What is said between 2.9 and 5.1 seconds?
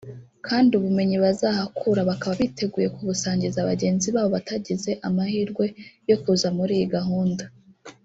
kubusangiza bagenzi babo batagize